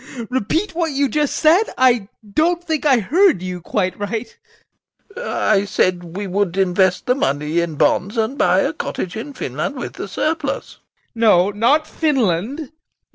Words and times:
Repeat 0.31 0.73
what 0.73 0.93
you 0.93 1.07
just 1.07 1.35
said; 1.35 1.61
I 1.77 2.07
don't 2.33 2.63
think 2.63 2.87
I 2.87 2.97
heard 2.97 3.43
you 3.43 3.61
quite 3.61 3.95
right. 3.99 4.35
SEREBRAKOFF. 5.13 5.23
I 5.23 5.63
said 5.65 6.17
we 6.17 6.25
would 6.25 6.57
invest 6.57 7.05
the 7.05 7.13
money 7.13 7.59
in 7.59 7.75
bonds 7.75 8.17
and 8.17 8.35
buy 8.35 8.61
a 8.61 8.73
cottage 8.73 9.15
in 9.15 9.33
Finland 9.33 9.75
with 9.75 9.93
the 9.93 10.07
surplus. 10.07 10.79